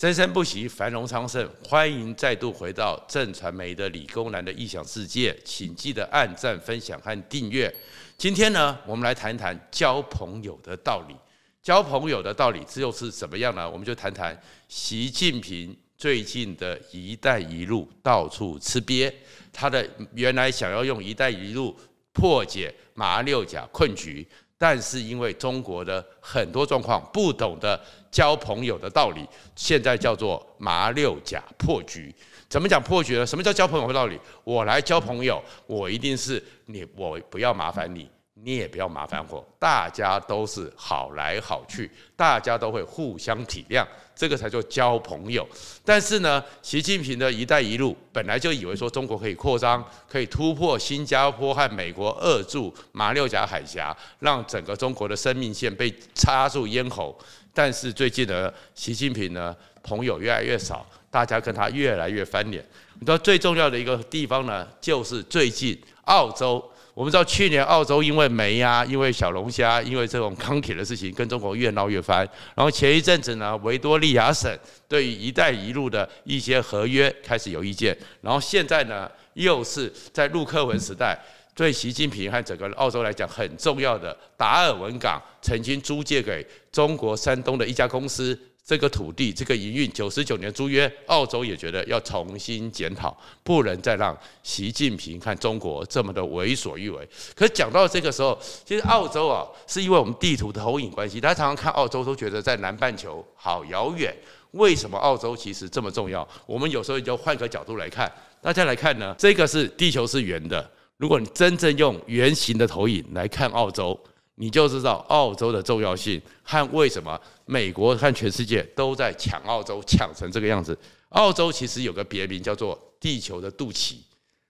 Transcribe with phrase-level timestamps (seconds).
[0.00, 1.46] 生生不息，繁荣昌盛。
[1.62, 7.70] 欢迎再度回到正传媒的理工男的异想世界，请记得按赞、分享和订阅。
[8.16, 11.14] 今天呢，我们来谈谈交朋友的道理。
[11.62, 13.70] 交朋友的道理，之又是怎么样呢？
[13.70, 14.34] 我们就谈谈
[14.68, 19.12] 习近平最近的一带一路到处吃瘪，
[19.52, 21.78] 他的原来想要用一带一路
[22.14, 24.26] 破解马六甲困局。
[24.62, 27.80] 但是因为中国的很多状况不懂得
[28.10, 29.26] 交朋友的道理，
[29.56, 32.14] 现在叫做麻六甲破局。
[32.46, 33.24] 怎么讲破局呢？
[33.24, 34.20] 什么叫交朋友的道理？
[34.44, 38.06] 我来交朋友，我一定是你，我不要麻烦你。
[38.42, 45.46] 你也不要麻烦我，大家都是好来好去，大家都会互相体谅，这个才叫交朋友。
[45.84, 57.14] 但是呢，习近平的一带一路本来就以为说中国可以扩张，可以突破新加坡和美国扼住马六甲海峡，让整个中国的生命线被插入咽喉。
[57.52, 62.64] 但是最近呢，习近平呢朋友越来越少，大家跟他越来越翻脸。
[62.94, 66.64] 你知道最重要的一个地方呢，就是最近澳洲。
[67.00, 72.18] 我们知道去年澳洲因为煤呀、因为小龙虾、因为这种钢铁的事情，跟中国越闹越翻。
[72.54, 74.54] 然后前一阵子呢，维多利亚省
[74.86, 77.96] 对于“一带一路”的一些合约开始有意见。
[78.20, 81.18] 然后现在呢，又是在陆克文时代，
[81.54, 88.38] 对习近平和整个澳洲来讲很重要的达尔文港，曾经租借给中国山东的一家公司。
[88.70, 93.12] 这个土地，这个营运九十九年租约，澳洲也觉得要重新检讨，
[93.42, 97.04] 不能再让习近平看中国这么的为所欲为。
[97.34, 104.14] 可是讲到这个时候，其实澳洲啊，是因为我们地图的投影关系，大家常常看澳洲都觉得在南半球好遥远。
[104.52, 106.24] 为什么澳洲其实这么重要？
[106.46, 108.08] 我们有时候就换个角度来看，
[108.40, 113.98] 大家来看呢，这个是地球是圆的，如果你真正用圆形的投影来看澳洲。
[114.40, 120.76] 你就知道澳洲的重要性和为什么美国和全世界都在抢澳洲，抢成这个样子。
[121.10, 123.96] 澳洲其实有个别名叫做“地球的肚脐”，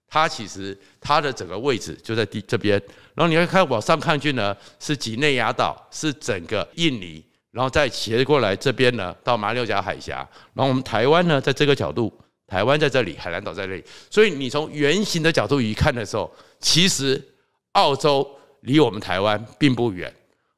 [0.06, 2.80] 它其实它的整个位置就在地这边。
[3.14, 7.20] 然后你会看往上看去呢，是几内亚岛，是整个印尼，
[7.50, 10.18] 然后再斜过来这边呢，到马六甲海峡。
[10.54, 13.82] 然后我们台湾呢，在这个角度，台湾在这里，海南岛在这里。
[14.08, 17.20] 所以你从圆形的角度一看的时候，其实
[17.72, 18.36] 澳洲。
[18.60, 20.12] 离我们台湾并不远，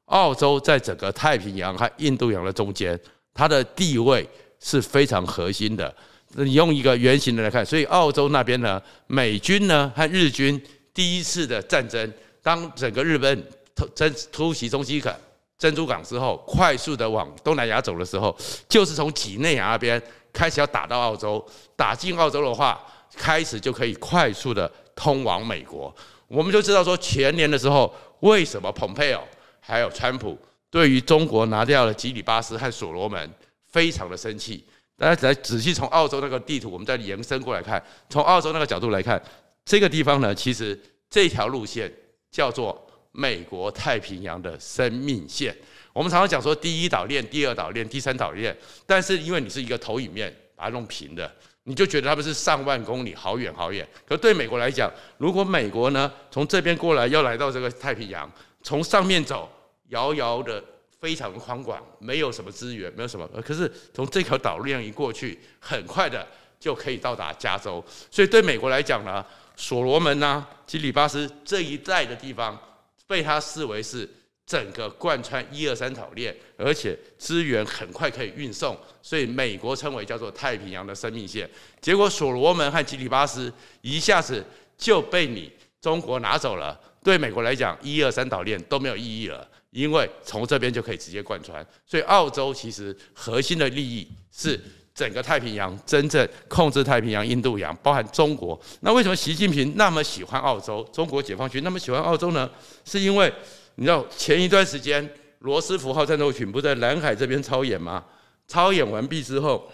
[0.05, 2.99] 澳洲在整个太平洋和印度洋的中间，
[3.33, 4.27] 它的地位
[4.59, 5.93] 是非常核心的。
[6.35, 10.61] 你用一个圆形的来看，所以澳洲那边呢，美军呢和日军
[10.93, 15.15] 第一次的战争，当整个日本突突突袭中西港、
[15.59, 18.35] 珍珠港之后，快速的往东南亚走的时候，
[18.67, 20.01] 就是从几内亚那边
[20.33, 22.83] 开始要打到澳洲，打进澳洲的话，
[23.15, 25.95] 开始就可以快速的通往美国。
[26.33, 29.23] 我们就知道说，前年的时候，为什么蓬佩奥
[29.59, 30.35] 还有川普
[30.71, 33.31] 对于中国拿掉了吉里巴斯和所罗门
[33.67, 34.65] 非常的生气？
[34.97, 39.21] 大家来仔细从澳洲那个地图，我们再延伸过来看，从澳洲那个角度来看，
[39.63, 41.91] 这个地方呢，其实这条路线
[42.31, 45.55] 叫做美国太平洋的生命线。
[45.93, 48.57] 我们常常讲说，第一岛链、第二岛链、第三岛链，
[48.87, 51.31] 但是因为你是一个投影面，把它弄平的。
[51.65, 53.87] 你就觉得他们是上万公里，好远好远。
[54.05, 58.29] 可对美国来讲，如果美国呢从这边过来要来到这个太平洋，
[58.61, 59.49] 从上面走，
[59.89, 60.63] 遥遥的
[60.99, 63.27] 非常宽广，没有什么资源，没有什么。
[63.45, 66.27] 可是从这条岛链一过去，很快的
[66.59, 67.83] 就可以到达加州。
[68.11, 69.25] 所以对美国来讲呢，
[69.55, 72.59] 所罗门呐、啊、基里巴斯这一带的地方，
[73.07, 74.09] 被他视为是。
[74.45, 81.49] 整个贯穿一二三岛链，而且资源很快可以运送，所以美国称为叫做太平洋的生命线。
[81.79, 83.51] 结果所罗门和基里巴斯
[83.81, 84.43] 一下子
[84.77, 85.49] 就被你
[85.81, 91.65] 中国拿走了，对美国来讲，一二三岛链都没有意义了，因为从这边就可以直接贯穿。
[91.85, 94.59] 所以澳洲其实核心的利益是
[94.93, 98.59] 整个太平洋真正控制太平洋、印度洋，包含中国。
[98.81, 100.87] 那为什么习近平那么喜欢澳洲？
[100.91, 102.51] 中国解放军那么喜欢澳洲呢？
[102.83, 103.33] 是因为。
[103.75, 105.07] 你知道前一段时间
[105.39, 108.03] 罗斯福号战斗群不在南海这边操演吗？
[108.47, 109.69] 操演完毕之后，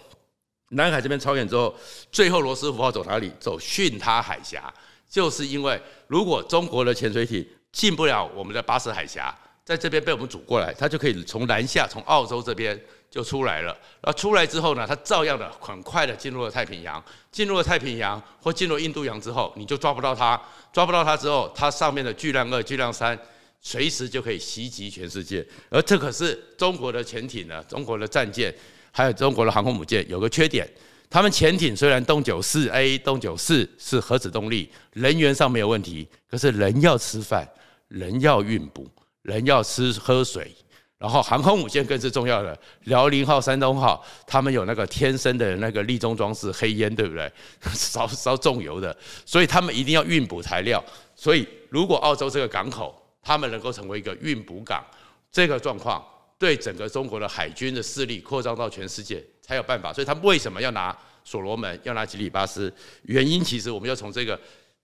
[0.69, 1.75] 南海这边操演之后，
[2.11, 3.31] 最后罗斯福号走哪里？
[3.39, 4.73] 走巽他海峡，
[5.09, 9.35] 就是因为如果中国的潜水艇进不了我们的巴士海峡，
[9.65, 12.79] 在这边被我们阻过来，它就可以从南下，从澳洲这边
[13.11, 13.71] 就出来了。
[14.01, 20.41] 然后出来之后呢，它照样的很快的进入了太平洋，进入了太平洋或进入印度洋之后，你就抓不到它，
[20.71, 23.19] 抓不到它之后，它上面的巨浪二、巨浪三。
[23.61, 28.53] 随时就可以袭击全世界，而这可是中国的潜艇呢，中国的战舰，
[28.91, 30.67] 还有中国的航空母舰有个缺点，
[31.09, 37.47] 他们潜艇虽然东九四 A、东九四是核子动力，人员上没有问题，可是人要吃饭，
[37.89, 38.89] 人要运补，
[39.23, 40.55] 人要吃喝水，
[40.97, 47.31] 然后航空母舰更是重要的，辽宁号、山东号，他们有那个天生的那个立中装置黑烟，对不对？
[47.73, 48.95] 烧烧重油的，
[49.25, 50.83] 所以他们一定要运补材料。
[51.15, 54.83] 所以如果澳洲这个港口，他们能够成为一个运补港，
[55.31, 56.05] 这个状况
[56.37, 59.93] 对整个中国的海军的势力扩张到全世界才有办法。
[59.93, 62.73] 所以他们为什么要拿所罗门，要拿吉里巴斯？
[63.03, 64.39] 原因其实我们要从这个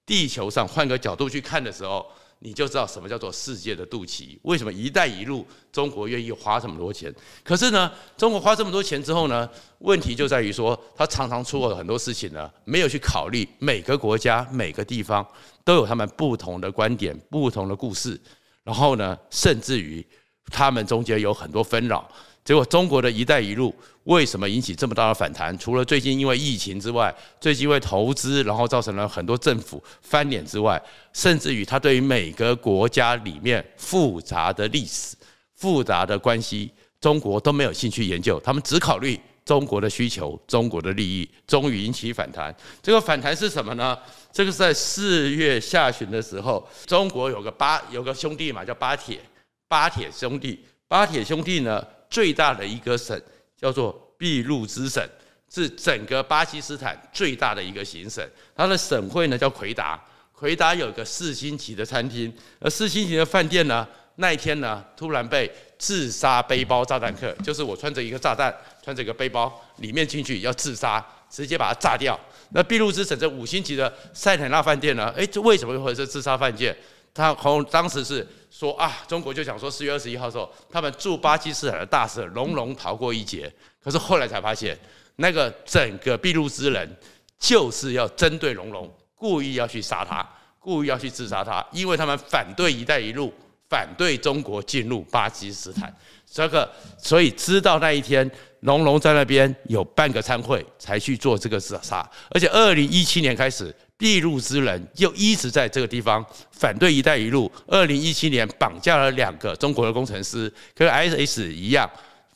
[0.06, 2.06] 地球上换个角度去看的时候。
[2.45, 4.38] 你就知道什么叫做世界的肚脐。
[4.44, 5.44] 为什么“一带一路”
[5.74, 7.12] 中国愿意花这么多钱？
[7.44, 9.50] 可是呢，中国花这么多钱之后呢，
[9.80, 15.25] 问题就在于说，他常常出了很多事情呢，没有去考虑每个国家、每个地方
[15.63, 18.21] 都有他们不同的观点、不同的故事，
[18.63, 20.06] 然后呢，甚至于
[20.51, 22.07] 他们中间有很多纷扰。
[22.45, 25.57] 结果，中国的一带一路为什么引起这么大的反弹？
[25.57, 30.80] 除了最近因为疫情之外，最近因为投资，然后造成了很多政府翻脸之外，
[31.12, 35.15] 甚至于它对于每个国家里面复杂的历史、
[35.56, 36.71] 复杂的关系，
[37.01, 42.56] 中国都没有兴趣研究，他们只考虑中国的需求、中国的利益，终于引起反弹。
[42.80, 43.98] 这个反弹是什么呢？
[44.31, 49.19] 这个是在四月下旬的时候，中国有个巴有个兄弟嘛，叫巴铁，
[49.68, 51.83] 巴铁兄弟，巴铁兄弟呢。
[52.15, 53.21] 最大的一个省
[53.57, 55.06] 叫做俾路支省，
[55.53, 58.25] 是整个巴基斯坦最大的一个行省。
[58.56, 60.01] 它的省会呢叫奎达，
[60.31, 63.85] 奎达有个四星级的餐厅，而四星级的饭店呢，
[64.15, 72.17] 那一天呢突然被自杀背包炸弹客，就是我穿着一个炸弹，穿着一个背包，里面进去要自杀，直接把它炸掉。
[72.51, 75.13] 那俾路支省这五星级的塞坦纳饭店呢？
[75.17, 76.73] 诶，这为什么会是自杀饭店？
[77.15, 83.50] 他从当时是说啊，中国就想说四月二十一号的时候，他们驻巴基斯坦的大使龙龙逃过一劫。
[83.81, 84.77] 可是后来才发现，
[85.15, 86.97] 那个整个俾路支人
[87.39, 90.27] 就是要针对龙龙，故意要去杀他，
[90.59, 93.33] 故意要去自杀他，因为他们反对“一带一路”，
[93.69, 95.95] 反对中国进入巴基斯坦。
[96.29, 98.29] 这个所以知道那一天
[98.62, 102.06] 龙龙在那边有半个餐会，才去做这个自杀。
[102.31, 103.73] 而且二零一七年开始。
[103.97, 107.51] 俾路之人又一直在这个地方反对“一带一路”。
[107.68, 111.89] 二零一七年绑架了两个中国的工程师，跟 iss 一样，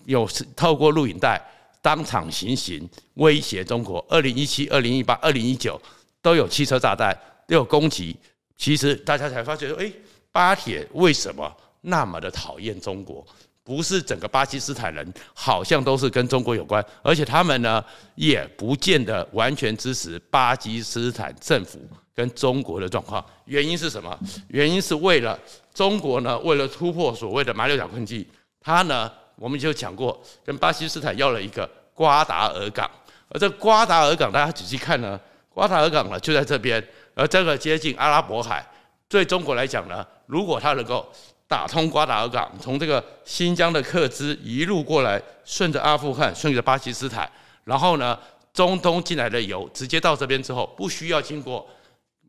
[0.06, 1.42] 有透过录影带
[1.82, 4.06] 当场行刑威胁中国。
[4.10, 5.80] 二零一七、二零一八、二零一九
[6.22, 7.18] 都有汽车炸弹，
[7.48, 8.16] 都有攻击。
[8.58, 9.92] 其实大家才发觉说，诶，
[10.32, 11.52] 巴铁为什么
[11.82, 13.26] 那么的讨厌中国？
[13.70, 17.86] 不是整个巴基斯坦人好像都是跟中国有关，而且他们呢
[18.16, 21.80] 也不见得完全支持巴基斯坦政府
[22.16, 23.24] 跟中国的状况。
[23.46, 24.18] 原因是什么？
[24.48, 25.38] 原因是为了
[25.72, 28.26] 中国呢，为了突破所谓的马六甲困境，
[28.60, 32.90] 他呢我们就讲过，跟巴基斯坦要了一个瓜达尔港，
[33.28, 35.20] 而这瓜达尔港大家仔细看呢，
[35.54, 36.84] 瓜达尔港呢就在这边，
[37.14, 38.68] 而这个接近阿拉伯海，
[39.08, 41.08] 对中国来讲呢，如果他能够。
[41.50, 47.28] 打通瓜达尔港，从这个新疆的克孜一路过来，顺着阿富汗，顺着巴基斯坦，
[47.64, 48.18] 然后呢，
[48.54, 51.68] 中东进来的油直接到这边之后，不需要经过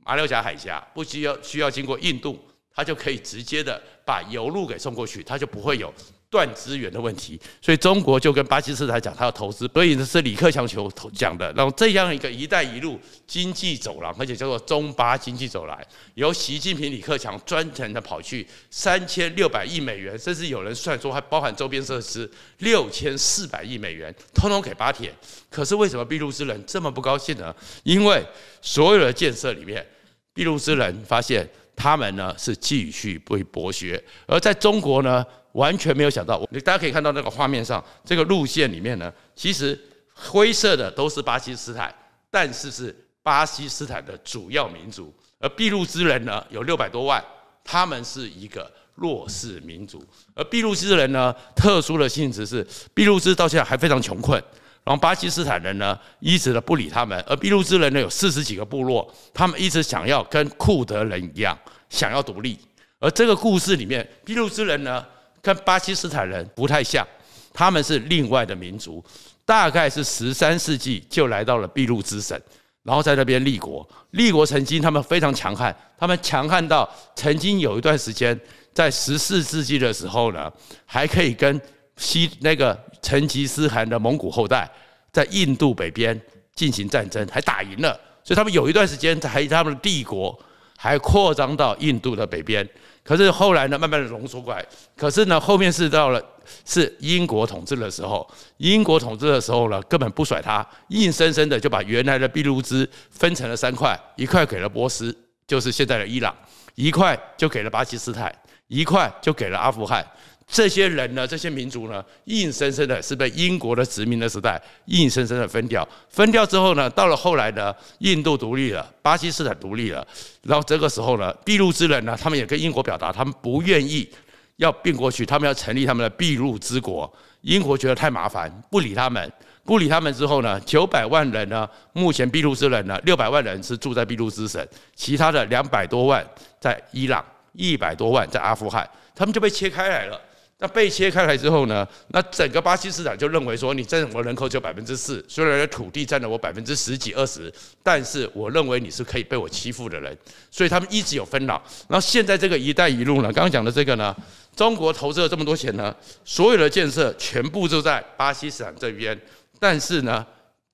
[0.06, 2.42] 马六甲海峡，不需要需要经过印度，
[2.74, 5.92] 它就可以直接的把油路给送过去，它就不会有。
[6.30, 11.52] 断资源的问题，所以中国就跟巴基斯坦讲，他要投资，所以这是李克强求讲的。
[11.54, 12.96] 然后这样一个“一带一路”
[13.26, 15.76] 经济走廊，而且叫做中巴经济走廊，
[16.14, 25.12] 由习近平、李克强专程的跑去三千六百亿美元，甚至有人算说还包含周边设施六千四百亿美元，通通给巴铁。
[25.50, 27.52] 可是为什么俾路支人这么不高兴呢？
[27.82, 28.24] 因为
[28.62, 29.84] 所有的建设里面，
[30.32, 35.26] 俾路支人发现他们呢是继续被剥削，而在中国呢。
[35.52, 39.78] 完全没有想到，你大家可以看到那个画面上这个路线里面呢，其实
[40.14, 41.92] 灰色的都是巴基斯坦，
[42.30, 47.22] 但是是巴基斯坦的主要民族，而俾路支人呢有六百多万，
[47.64, 50.04] 他们是一个弱势民族，
[50.34, 54.40] 而俾路支人呢特殊的性质是，俾路支到现在还非常穷困，
[54.84, 62.58] 然后巴基斯坦人呢一直的不理他们，而俾路支人呢有四十几个部落，他们一直想要跟库德人一样想要独立，
[63.00, 65.04] 而这个故事里面，俾路支人呢。
[65.42, 67.06] 跟巴基斯坦人不太像，
[67.52, 69.04] 他们是另外的民族，
[69.44, 72.38] 大概是十三世纪就来到了俾路支省，
[72.82, 73.88] 然后在那边立国。
[74.12, 78.38] 立国曾经他们非常强悍，他们强悍到曾经有一段时间，
[78.72, 80.52] 在十四世纪的时候呢，
[80.86, 81.60] 还可以跟
[81.96, 84.70] 西那个成吉思汗的蒙古后代
[85.12, 86.20] 在印度北边
[86.54, 87.98] 进行战争，还打赢了。
[88.22, 90.38] 所以他们有一段时间，还他们的帝国
[90.82, 92.66] 还扩张到印度的北边。
[93.04, 94.64] 可是后来呢，慢慢的浓缩过来。
[94.96, 96.22] 可是呢，后面是到了
[96.64, 105.14] 是英国统治的时候，英国统治的时候呢，根本不甩他，硬生生的就把原来的俾路支分成了三块，一块给了波斯，
[105.46, 106.32] 就是现在的伊朗；
[106.76, 108.30] 一块就给了巴基斯坦；
[108.68, 110.02] 一块就给了阿富汗。
[110.50, 115.88] 这些人呢，这些民族呢，硬生生的是被英国的殖民的时代硬生生的分掉。
[116.08, 120.04] 分掉之后呢，到了后来呢，印度独立了，巴基斯坦独立了，
[120.42, 124.08] 然后这个时候呢，俾路支人呢，他们也跟英国表达，他们不愿意
[124.56, 127.10] 要并过去，他们要成立他们的俾路支国。
[127.42, 129.32] 英国觉得太麻烦，不理他们，
[129.64, 134.66] 不理他们之后呢，九百万人呢，目前俾路支人呢，六百万人是住在俾路支省，
[134.96, 136.26] 其他的两百多万
[136.58, 140.20] 在伊朗，一百多万在阿富汗，他们就被切开来了。
[140.62, 141.88] 那被切开来之后呢？
[142.08, 147.50] 那整个巴基斯坦就认为说，你占我人口只有百分之四，虽然土地占了我百分之十几二十，
[147.82, 150.14] 但是我认为你是可以被我欺负的人，
[150.50, 151.54] 所以他们一直有纷扰。
[151.88, 154.14] 然后现在这个“一带一路”呢，刚刚讲的这个呢，
[154.54, 159.18] 中国投资了这么多钱呢，所有的建设全部都在巴基斯坦这边，
[159.58, 160.26] 但是呢，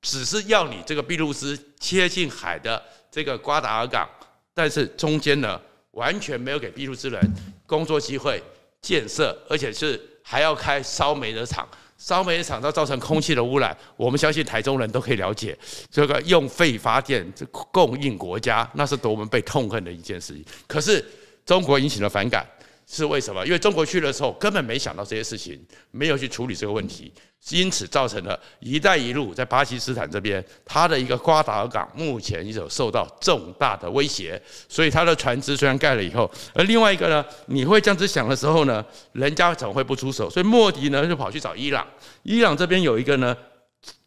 [0.03, 4.09] 只是要你这个秘鲁斯切近海的这个瓜达尔港，
[4.53, 5.61] 但是中间呢，
[5.93, 7.21] 完全没有给秘鲁斯人
[7.69, 8.43] 工作机会。
[8.87, 11.67] 建设，而且是还要开烧煤的厂，
[11.99, 13.77] 烧煤的厂它造成空气的污染。
[13.97, 15.59] 我们相信台中人都可以了解，
[15.91, 20.45] 这个用废发电这供应国家，那是多么被痛恨的一件事情。
[20.69, 21.05] 可是
[21.45, 22.47] 中国引起了反感。
[22.89, 23.45] 是为什么？
[23.45, 27.13] 因为中国去的时候根本没想到这些事情，没有去处理这个问题，
[27.51, 34.41] 因此造成了“一带一路”在巴基斯坦这边，它的一个瓜达尔港目前有受到重大的威胁。
[34.69, 40.31] 所以它的船只虽然盖了以后，而另外一个呢，你会这样子想的时候呢，人家怎么会不出手？
[40.31, 41.85] 所以莫迪呢就跑去找伊朗，
[42.23, 43.37] 伊朗这边有一个呢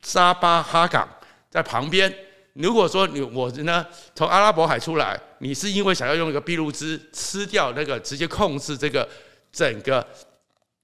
[0.01, 1.05] 沙巴哈港
[1.49, 2.13] 在旁边。
[2.59, 9.07] 如果说你我呢从阿拉伯海出来，你是因为想要用一个俾路支吃掉那个直接控制这个
[9.49, 10.05] 整个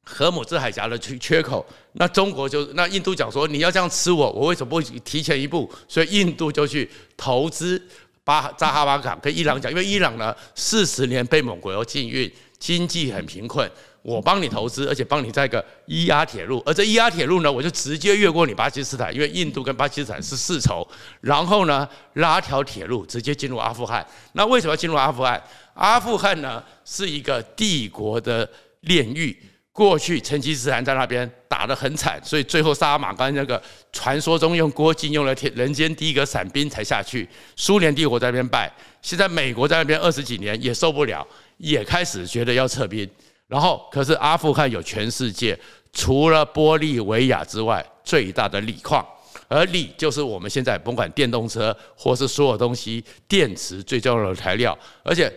[0.03, 5.69] 荷姆兹海峡的缺缺口，那中国就那印度讲说，你要这样吃我，我为什么不提前一步？
[5.87, 7.81] 所以印度就去投资
[8.23, 13.69] 巴扎哈巴港，跟伊朗讲，因为伊朗呢四十年被蒙古油禁运，经济很贫困。
[14.05, 20.87] 我帮你投资，而且帮你在一个伊阿铁路，而这伊阿铁路呢，我就直接越过你巴基斯坦，因为印度跟巴基斯坦是世仇，
[21.21, 24.05] 然后呢拉条铁路直接进入阿富汗。
[24.33, 25.41] 那为什么要进入阿富汗？
[25.73, 28.47] 阿富汗呢是一个帝国的
[28.81, 29.35] 炼狱，
[29.71, 33.59] 过去成吉思汗在那边打得很惨，所以最后萨尔马干那个
[33.91, 37.27] 传说中用郭靖用了天人间第一个伞兵才下去。
[37.55, 38.71] 苏联帝国在那边败，
[39.01, 43.09] 现在美国在那边二十几年也受不了，也开始觉得要撤兵。
[43.47, 45.57] 然后，可是阿富汗有全世界
[45.93, 49.05] 除了玻利维亚之外最大的锂矿，
[49.47, 54.75] 而锂就是我们现在甭管电动车或是所有东西电池最重要的材料。
[55.03, 55.31] 而且，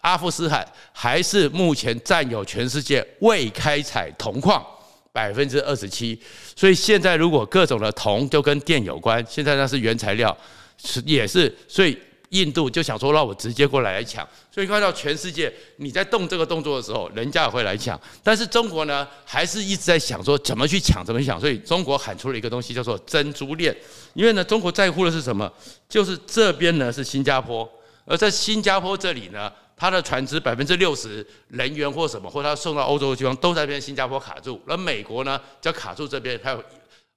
[0.00, 4.66] 阿富汗还是目前占有全世界未开采铜矿
[5.12, 6.20] 百分之二十七。
[6.56, 10.36] 所以现在如果各种的铜就跟电有关，现在那是原材料，
[10.76, 11.96] 是也是所以。
[12.30, 17.98] 印度就想说，让我直接过来来抢，所以看到全世界你在动这个动作的时候，人家也会来抢。
[18.22, 21.40] 但是中国呢，还是一直在想说怎么去抢，怎么去抢。
[21.40, 23.74] 所以中国喊出了一个东西叫做珍珠链，
[24.12, 25.50] 因为呢，中国在乎的是什么？
[25.88, 27.66] 就是这边呢是新加坡，
[28.04, 36.62] 而在新加坡这里呢，它的船只百分之六十人员或什么，或它送到欧洲的地方都在这边新加坡卡住，而美国呢就卡住这边，还有。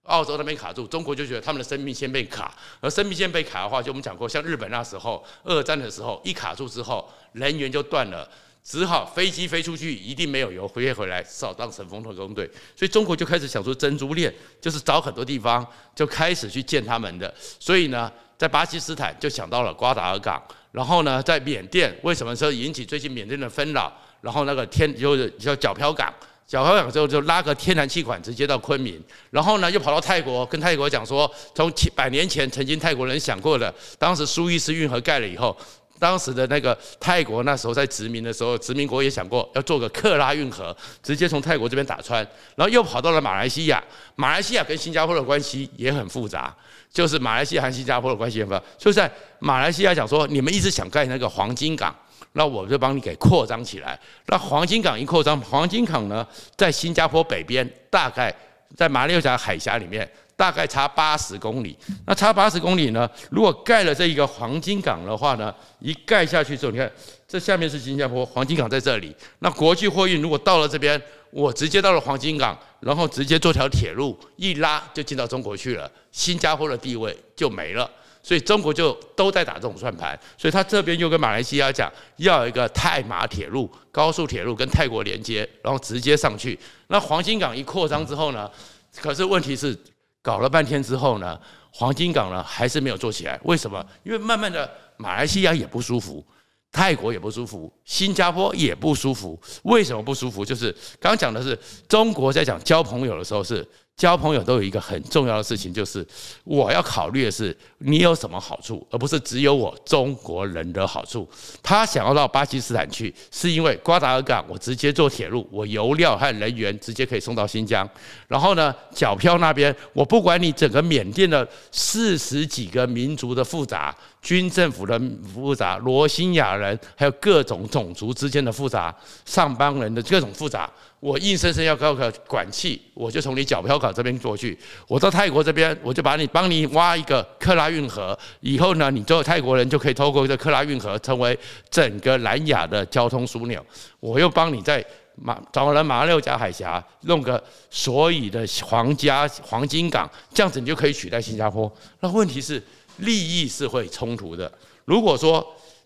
[0.04, 8.28] 澳洲那边卡住，中国就觉得他们的生命线被卡，而生命线被卡的话，就我们讲过，像日本那时候二战的时候，一卡住之后，人员就断了，
[8.64, 15.66] 只好飞机飞出去，一定没有油，飞回来扫荡神风特攻队，所以中国就开始想出珍珠链，就是找很多地方
[15.96, 20.42] 就开始去建他们的，所以呢，在巴基斯坦就想到了瓜达尔港，
[20.72, 26.12] 然后呢，在缅甸为什么说引起最近缅甸的纷扰，然后那个天就是叫皎漂港。
[26.52, 35.56] 皎漂港之后就拉个天然气管直接到昆明，然后呢又跑到泰国跟泰国讲说，从百年前曾经泰国人想过的，当时苏伊士运河盖了以后，
[35.98, 42.22] 当时的那个泰国那时候在殖民的时候，殖民国也想过要做个克拉运河，直接从泰国这边打穿，
[42.58, 43.82] 然后又跑到了马来西亚，
[44.16, 46.54] 马来西亚跟新加坡的关系也很复杂，
[46.92, 51.96] 就是马来西亚和新加坡的关系很复杂，就在马来西亚讲说，你们一直想盖那个黄金港。
[52.34, 54.00] 那我就帮你给扩张起来。
[54.28, 58.34] 那黄金港一扩张，黄金港呢，在新加坡北边，大概
[58.76, 61.78] 在马六甲海峡里面，大概差八十公里。
[62.06, 66.90] 那差八十公里呢，如果盖了这一个黄金港的话呢，一盖下去之后，你看
[67.28, 69.16] 这下面是新加坡，黄金港在这里。
[69.40, 77.90] 那国际货运如果到了这边，我直接到了黄金港，然后直接做条铁路一拉就进到中国去了，新加坡的地位就没了。
[78.24, 86.58] 所以中国就都在打这种算盘，所以他这边又跟马来西亚讲要一个泰马铁路、高速铁路跟泰国连接，然后直接上去。
[86.88, 88.50] 那黄金港一扩张之后呢，
[88.98, 89.76] 可是问题是
[90.22, 91.40] 搞了半天之后呢，
[91.72, 93.40] 黄金港呢还是没有做起来。
[93.44, 93.84] 为什么？
[94.04, 96.24] 因为慢慢的马来西亚也不舒服，
[96.72, 99.40] 泰国也不舒服，新加坡也不舒服。
[99.64, 100.46] 为什么不舒服？
[100.46, 103.68] 就是刚讲的是中国在讲交朋友的时候是。
[104.02, 106.04] 交朋友都有一个很重要的事情，就是
[106.44, 111.30] 我要考虑的是你有什么好处，而不是只有我中国人的好处。
[111.62, 117.88] 他想要到巴基斯坦去，是因为瓜达尔港我直接坐铁路，我油料和人员直接可以送到新疆。
[118.28, 125.00] 然后呢，皎漂那边，我不管你整个缅甸的四十几个民族的复杂，军政府的
[125.32, 128.92] 复杂，罗兴亚人，还有各种种族之间的复杂，
[129.26, 130.68] 上邦人的各种复杂。
[131.02, 134.56] 我硬生生要搞个管气，我就从你皎漂港这边过去。
[134.88, 138.18] 我到泰国这边，我就把你帮你挖一个克拉运河。
[138.42, 141.38] 以后呢，你做泰国人就可以透过这克拉运河成为
[141.72, 143.66] 整个南亚的交通枢纽。
[144.00, 151.72] 我又帮你在马找了马六甲海峡弄个所有的皇家黄金港，这样子你就可以取代新加坡。
[152.02, 152.62] 那问题是
[152.98, 154.52] 利益是会冲突的。
[154.86, 155.44] 如果说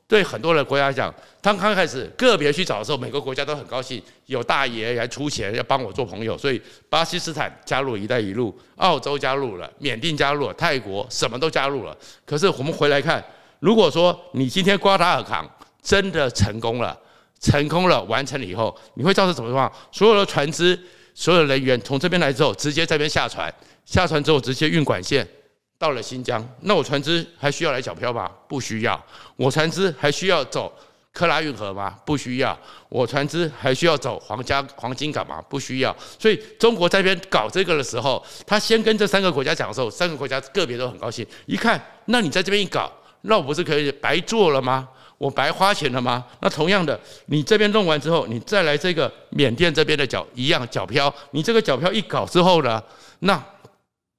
[0.07, 11.97] 对很多的国家来讲，他刚开始个别去找的时候，每个国家都很高兴，有大爷来出钱要帮我做朋友，所以巴基斯坦加入“一带一路”，澳洲加入了，缅甸加入了，泰国什么都加入了。
[12.23, 13.23] 可是我们回来看，
[13.59, 15.49] 如果说你今天瓜达尔港
[15.81, 16.95] 真的成功了，
[17.39, 19.71] 成功了，完成了以后，你会造成什么情况？
[19.91, 20.79] 所有的船只、
[21.15, 23.51] 所有的人员从这边来之后，直接这边下船，
[23.85, 25.27] 下船之后直接运管线。
[25.77, 28.31] 到了新疆，那我船只还需要来皎漂吗？
[28.47, 29.01] 不需要。
[29.35, 30.73] 我船只还需要走
[31.11, 31.93] 克拉运河吗？
[32.05, 32.57] 不需要。
[32.87, 35.41] 我船只还需要走皇家黄金港吗？
[35.49, 35.95] 不需要。
[36.17, 41.25] 所以中国在这边搞这个的时候，他先跟这三个国家讲的时候，三个国家个别都很高兴。
[41.45, 42.89] 一看，那你在这边一搞，
[43.23, 44.87] 那我不是可以白做了吗？
[45.17, 46.25] 我白花钱了吗？
[46.39, 52.81] 那同样的，你这边弄完之后，你再来这个缅甸这边的皎一样皎漂，你这个皎漂一搞之后呢，
[53.19, 53.43] 那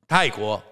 [0.06, 0.62] 泰国。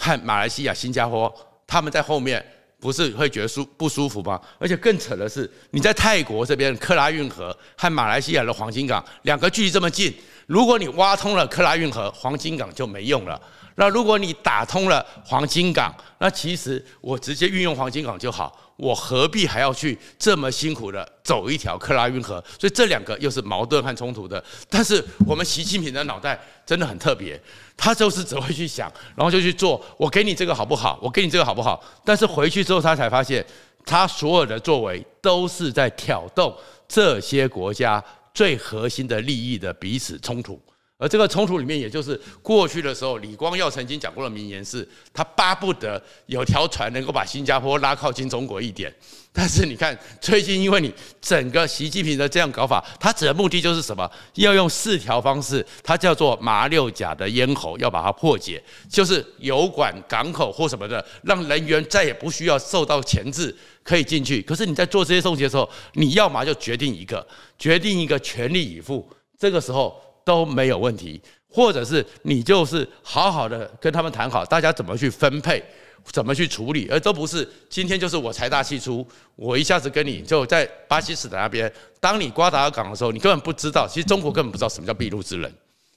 [0.00, 1.30] 和马来西亚、新加坡，
[1.66, 2.42] 他们在后面
[2.80, 4.40] 不是会觉得舒不舒服吗？
[4.58, 10.16] 而且更扯的是，你在泰国这边克拉运河和马来西亚的黄金港两个距离这么近，
[10.46, 13.38] 如果你挖通了克拉运河，黄金港就没用了。
[13.80, 18.54] 那如果你打通了黄金港，那其实我直接运用黄金港就好。
[18.76, 22.44] 我何必还要去这么辛苦的走一条克拉运河？
[22.58, 24.42] 所以这两个又是矛盾和冲突的。
[24.68, 27.40] 但是我们习近平的脑袋真的很特别，
[27.74, 29.82] 他就是只会去想，然后就去做。
[29.96, 30.98] 我给你这个好不好？
[31.00, 31.82] 我给你这个好不好？
[32.04, 33.42] 但是回去之后他才发现，
[33.86, 36.54] 他所有的作为都是在挑动
[36.86, 38.02] 这些国家
[38.34, 40.60] 最核心的利益的彼此冲突。
[41.00, 48.94] 而这个冲突里面，也就是过去的时候，李光耀曾经讲过的名言是：他巴不得有条船能够把新加坡拉靠近中国一点。
[49.32, 54.10] 但是你看，最近因为你整个习近平的这样搞法，他指的目的就是什么？
[54.34, 64.42] 要用四条方式，它叫做马六甲的咽喉，要把它破解，就是油管、港口或什么的，让人员再也不需要受到钳制，可以进去。
[64.42, 67.26] 可是你在做这些东西的时候，你要么就决定一个，
[67.58, 69.08] 决定一个全力以赴，
[69.38, 69.98] 这个时候。
[70.24, 75.62] 都没有问题，或者是你就是好好的跟他们谈好，大家怎么去分配，
[76.04, 79.06] 怎么去处理，而都不是今天就是我财大气粗，
[79.36, 85.52] 我一下子跟你就在巴基斯坦那边，当你瓜达尔港的时候，你根本不知道，其实中国根本不知道什么叫筚路之人，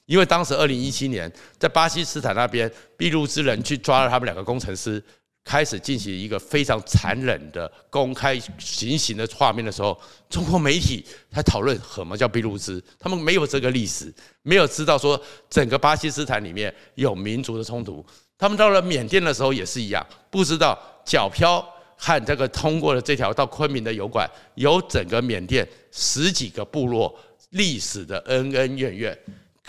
[0.05, 5.03] 因为当时二零一七年在巴基斯坦那边，筚路之人去抓了他们两个工程师。
[5.43, 18.03] 开始进行一个非常残忍的公开行刑的画面的时候，中国媒体在讨论什么叫筚路之，他们没有这个历史，没有知道说整个巴基斯坦里面有民族的冲突。
[18.37, 21.65] 他们到了缅甸的时候也是一样，不知道皎漂
[21.97, 27.13] 和这个通过了这条到昆明的油管，有整个缅甸十几个部落
[27.51, 29.17] 历史的恩恩怨怨。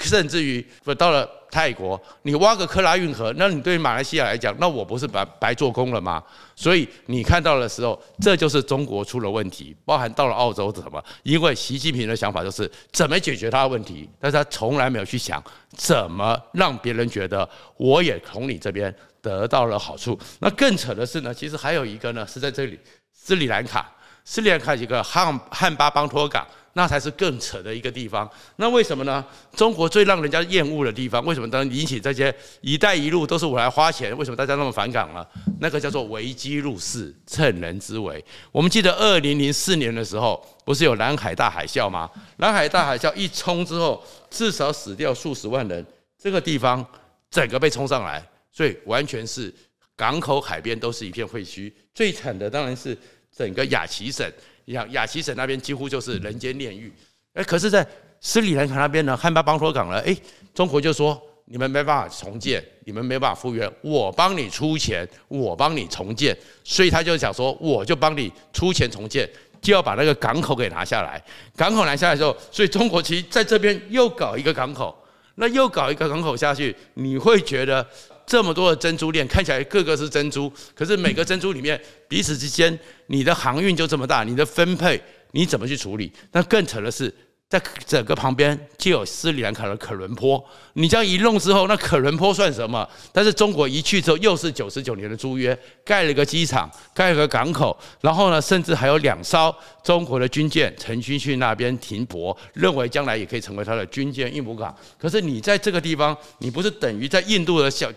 [0.04, 6.22] 甚至于，我到了泰国，你挖个克拉运河，那你对马来西亚来讲，那我不是白白做工了吗？
[6.56, 11.02] 所以你看到的时候，这就是中国出了问题，包含到了澳洲什么？
[11.22, 15.42] 因为习近平的想法就是怎么解决他的问题，但是他从来没有去想
[15.76, 20.18] 怎么让别人觉得我也从你这边得到了好处。
[20.40, 22.78] 那更扯的是呢，其实还有一个呢，是在这里
[23.12, 23.92] 斯里兰卡，
[24.24, 26.44] 斯里兰卡一个汉汉巴邦托港。
[26.74, 28.28] 那才是更扯的一个地方。
[28.56, 29.24] 那为什么呢？
[29.56, 34.16] 中国最让人家厌恶的地方，为什么当引起这些“一带一路”都是我来花钱？
[34.18, 35.24] 为什么大家那么反感呢？
[35.60, 38.22] 那个叫做危机入市，趁人之危。
[38.52, 42.10] 我们记得二零零四年的时候，不是有南海大海啸吗？
[42.38, 45.86] 南海大海啸一冲之后，至少死掉数十万人，
[46.20, 46.84] 这个地方
[47.30, 48.20] 整个被冲上来，
[48.52, 49.54] 所以完全是
[49.94, 51.72] 港口、海边都是一片废墟。
[51.94, 52.98] 最惨的当然是
[53.32, 54.28] 整个亚齐省。
[54.66, 56.92] 你看亚齐省那边几乎就是人间炼狱，
[57.34, 57.86] 哎，可是，在
[58.20, 60.16] 斯里兰卡那边呢，汉巴邦托港呢，哎，
[60.54, 69.28] 中国就说你们没办法重建，你们没办法复原，我帮你出钱，我帮你重建，所以他就想说，我就帮你出钱重建，
[69.60, 71.22] 就要把那个港口给拿下来。
[71.54, 74.96] 港口拿下来之后，所以中国其实在这边又搞一个港口，
[75.34, 77.86] 那又搞一个港口下去，你会觉得
[78.26, 86.12] 这么多的珍珠链看起来个个是珍珠，可是每个珍珠里面彼此之间，你的航运就这么大，你的分配你怎么去处理？
[86.32, 87.12] 那更扯的是。
[87.54, 92.88] 在整个旁边就有斯里兰卡的可伦坡，你这样一弄之后，那可伦坡算什么？
[93.12, 104.76] 但是中国一去之后，又是九十九年的租约，盖了一个机场，盖了个港口，然后呢，甚至还有两艘中国的军舰曾经去那边停泊，认为将来也可以成为它的军舰运补港。
[104.98, 107.88] 可是你在这个地方，你不是等于在印度的小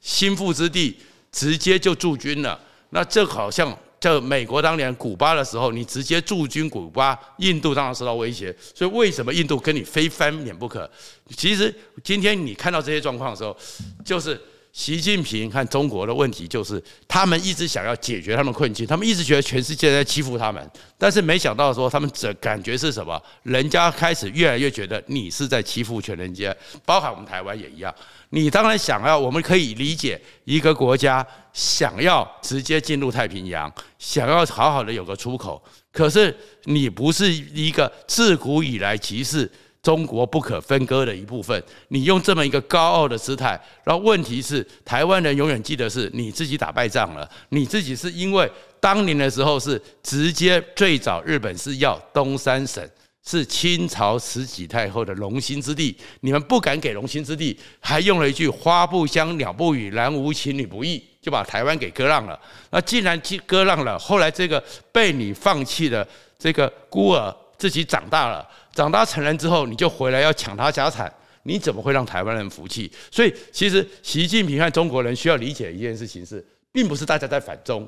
[0.00, 0.96] 心腹之地
[1.32, 2.56] 直接就驻军了？
[2.90, 3.76] 那这好像。
[4.00, 8.54] 就美国当年古巴的时候，你直接驻军古巴，印度当然受到威胁。
[8.74, 10.90] 所以为什么印度跟你非翻脸不可？
[11.36, 13.54] 其实今天你看到这些状况的时候，
[14.02, 14.40] 就是
[14.72, 23.20] 习近平和中国的问题，就是他们一直想要解决他们困境，他们一直觉得全世界在欺负他们，但是没想到说他们这感觉是什么？
[23.42, 27.94] 人家开始越来越觉得你是在欺负全人间，包含我们台湾也一样。
[28.30, 35.60] 你当然想要，我们可以理解一个国家想要直接进入太平洋，想要好好的有个出口。
[35.92, 36.32] 可是
[36.66, 39.50] 你不是一个自古以来即是
[39.82, 41.62] 中国不可分割的一部分。
[41.88, 52.82] 你用这么一个高傲的姿态，然后问题是台湾人永远记得是你自己打败仗了，你自己是因为当年的时候是直接最早日本是要东三省。
[53.22, 62.40] 是清朝慈禧太后的龙兴之地，你们不敢给龙兴之地，还用了一句“花不香，鸟不语，男无情，女不义”，就把台湾给割让了。
[62.70, 66.04] 那既然割让了，后来这个被你放弃的
[66.38, 72.90] 这个孤儿自己长大了，长大成人之后，你就回来要抢他家产，你怎么会让台湾人服气？
[73.10, 77.86] 所以，其实习近平和中国人需要理解一件事情是，并不是大家在反中。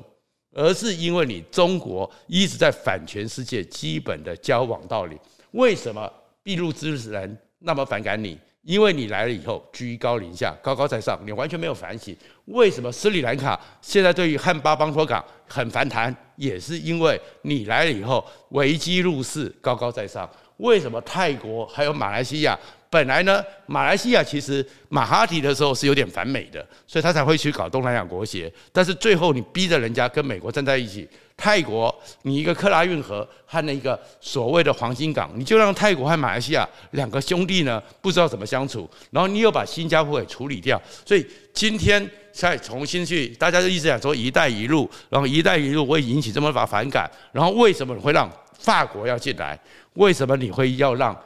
[0.55, 5.17] 而是因为你中国一直在反全世界基本的交往道理。
[5.53, 6.07] 为什么
[6.43, 8.37] 筚路之人那么反感你？
[8.63, 12.15] 因为你来了以后居高临下，高高在上，你完全没有反省。
[12.45, 16.15] 为什么斯里兰卡现在对于汉巴邦托港很反弹？
[16.37, 20.29] 也是因为你来了以后危机入市，高高在上。
[20.57, 22.57] 为什么泰国还有马来西亚？
[22.93, 28.53] 本来呢，马来西亚其实马哈迪的时候是有点反美的，所以他才会去搞东南亚国协。
[28.71, 48.29] 但是最后你逼着人家跟美国站在一起，泰国你一个克拉运河和那个所谓的黄金港，你就让泰国和马来西亚两个兄弟呢不知道怎么相处，然后你又把新加坡给处理掉，所以今天再重新去，大家就一直讲说“一带一路”，然后“一带一路”会引起这么把反感，然后为什么会让
[48.59, 49.59] 法国要进来？
[49.93, 51.19] 为什么你会要让？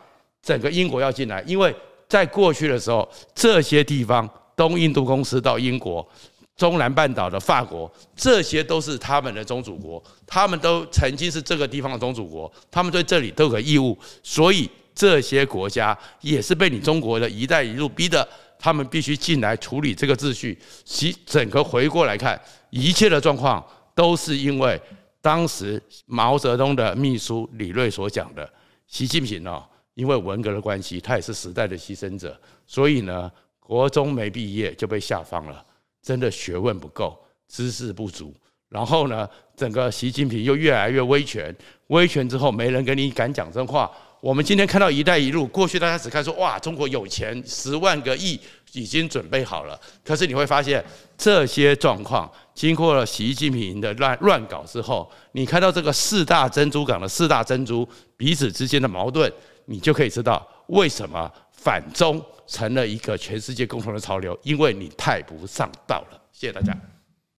[0.47, 1.75] 整个英国要进来，因为
[2.07, 3.05] 在过去的时候，
[3.36, 6.07] 这些地方，东印度公司到英国、
[6.55, 18.25] 中南半岛的法国，这些都是他们的宗主国，他们都曾经是这个地方的宗主国，他们对这里都有个义务，所以这些国家也是被你中国的一带一路逼的，
[18.57, 20.57] 他们必须进来处理这个秩序。
[20.86, 23.62] 其整个回过来看，一切的状况
[23.93, 24.81] 都是因为
[25.21, 28.49] 当时毛泽东的秘书李瑞所讲的，
[28.88, 29.62] 习近平哦。
[29.97, 35.65] 因为文革的关系，他也是时代的牺牲者，所以呢，国中没毕业就被下放了，
[36.03, 38.31] 真的学问不够，知识不足。
[38.69, 41.55] 然后呢，整个习近平又越来越威权，
[41.88, 43.91] 威权之后没人跟你敢讲真话。
[44.19, 48.39] 我们今天看到“一带一路”，过去大家只看说哇，中国有钱，十万个亿
[48.73, 49.79] 已经准备好了。
[50.03, 50.83] 可是你会发现，
[51.17, 59.31] 这些状况经过了习近平的乱乱搞之后，你看到这个四大珍珠港的四大珍珠彼此之间的矛盾。
[59.69, 66.21] 你就可以知道为什么反中成了一个全世界共同的潮流，因为你太不上道了。
[66.32, 66.75] 谢谢大家。